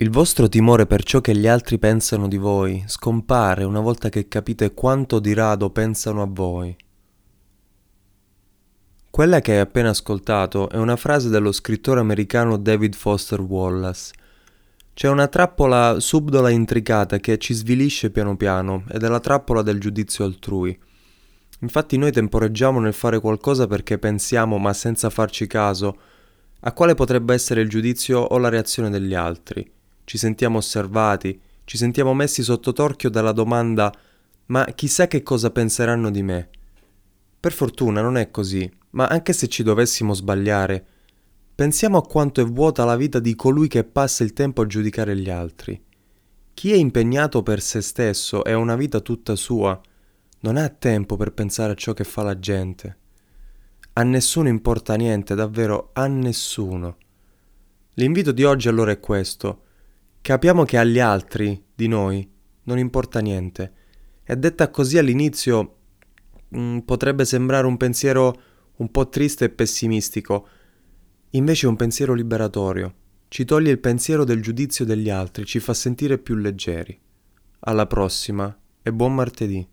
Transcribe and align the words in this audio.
Il 0.00 0.08
vostro 0.08 0.48
timore 0.48 0.86
per 0.86 1.02
ciò 1.02 1.20
che 1.20 1.36
gli 1.36 1.46
altri 1.46 1.78
pensano 1.78 2.26
di 2.26 2.38
voi 2.38 2.82
scompare 2.86 3.64
una 3.64 3.80
volta 3.80 4.08
che 4.08 4.28
capite 4.28 4.72
quanto 4.72 5.18
di 5.18 5.34
rado 5.34 5.68
pensano 5.68 6.22
a 6.22 6.26
voi. 6.26 6.74
Quella 9.10 9.40
che 9.40 9.52
hai 9.52 9.58
appena 9.58 9.90
ascoltato 9.90 10.70
è 10.70 10.78
una 10.78 10.96
frase 10.96 11.28
dello 11.28 11.52
scrittore 11.52 12.00
americano 12.00 12.56
David 12.56 12.94
Foster 12.94 13.42
Wallace. 13.42 14.14
C'è 14.94 15.06
una 15.10 15.28
trappola 15.28 16.00
subdola 16.00 16.48
e 16.48 16.54
intricata 16.54 17.18
che 17.18 17.36
ci 17.36 17.52
svilisce 17.52 18.10
piano 18.10 18.38
piano 18.38 18.84
ed 18.88 19.02
è 19.02 19.08
la 19.08 19.20
trappola 19.20 19.60
del 19.60 19.78
giudizio 19.78 20.24
altrui. 20.24 20.78
Infatti 21.58 21.98
noi 21.98 22.10
temporeggiamo 22.10 22.80
nel 22.80 22.94
fare 22.94 23.20
qualcosa 23.20 23.66
perché 23.66 23.98
pensiamo, 23.98 24.56
ma 24.56 24.72
senza 24.72 25.10
farci 25.10 25.46
caso, 25.46 25.94
a 26.60 26.72
quale 26.72 26.94
potrebbe 26.94 27.34
essere 27.34 27.60
il 27.60 27.68
giudizio 27.68 28.20
o 28.20 28.38
la 28.38 28.48
reazione 28.48 28.88
degli 28.88 29.12
altri 29.12 29.70
ci 30.10 30.18
sentiamo 30.18 30.58
osservati, 30.58 31.40
ci 31.62 31.76
sentiamo 31.76 32.14
messi 32.14 32.42
sotto 32.42 32.72
torchio 32.72 33.10
dalla 33.10 33.30
domanda 33.30 33.96
ma 34.46 34.64
chissà 34.64 35.06
che 35.06 35.22
cosa 35.22 35.52
penseranno 35.52 36.10
di 36.10 36.20
me. 36.20 36.48
Per 37.38 37.52
fortuna 37.52 38.02
non 38.02 38.16
è 38.16 38.28
così, 38.32 38.68
ma 38.90 39.06
anche 39.06 39.32
se 39.32 39.46
ci 39.46 39.62
dovessimo 39.62 40.12
sbagliare, 40.12 40.84
pensiamo 41.54 41.96
a 41.96 42.04
quanto 42.04 42.40
è 42.40 42.44
vuota 42.44 42.84
la 42.84 42.96
vita 42.96 43.20
di 43.20 43.36
colui 43.36 43.68
che 43.68 43.84
passa 43.84 44.24
il 44.24 44.32
tempo 44.32 44.62
a 44.62 44.66
giudicare 44.66 45.16
gli 45.16 45.30
altri. 45.30 45.80
Chi 46.54 46.72
è 46.72 46.76
impegnato 46.76 47.44
per 47.44 47.60
se 47.60 47.80
stesso 47.80 48.42
e 48.42 48.50
ha 48.50 48.58
una 48.58 48.74
vita 48.74 48.98
tutta 48.98 49.36
sua, 49.36 49.80
non 50.40 50.56
ha 50.56 50.68
tempo 50.70 51.16
per 51.16 51.32
pensare 51.32 51.70
a 51.70 51.76
ciò 51.76 51.92
che 51.92 52.02
fa 52.02 52.24
la 52.24 52.36
gente. 52.36 52.96
A 53.92 54.02
nessuno 54.02 54.48
importa 54.48 54.96
niente, 54.96 55.36
davvero 55.36 55.90
a 55.92 56.08
nessuno. 56.08 56.96
L'invito 57.94 58.32
di 58.32 58.42
oggi 58.42 58.66
allora 58.66 58.90
è 58.90 58.98
questo 58.98 59.68
Capiamo 60.30 60.62
che 60.62 60.78
agli 60.78 61.00
altri, 61.00 61.60
di 61.74 61.88
noi, 61.88 62.24
non 62.62 62.78
importa 62.78 63.18
niente. 63.18 63.72
E 64.22 64.36
detta 64.36 64.70
così 64.70 64.96
all'inizio 64.96 65.78
mh, 66.50 66.60
mm, 66.60 66.78
potrebbe 66.78 67.24
sembrare 67.24 67.66
un 67.66 67.76
pensiero 67.76 68.40
un 68.76 68.92
po' 68.92 69.08
triste 69.08 69.46
e 69.46 69.50
pessimistico, 69.50 70.46
invece 71.30 71.66
è 71.66 71.68
un 71.68 71.74
pensiero 71.74 72.14
liberatorio. 72.14 72.94
Ci 73.26 73.44
toglie 73.44 73.72
il 73.72 73.80
pensiero 73.80 74.22
del 74.22 74.40
giudizio 74.40 74.84
degli 74.84 75.10
altri, 75.10 75.44
ci 75.44 75.58
fa 75.58 75.74
sentire 75.74 76.16
più 76.16 76.36
leggeri. 76.36 76.96
Alla 77.62 77.88
prossima 77.88 78.56
e 78.82 78.92
buon 78.92 79.16
martedì. 79.16 79.66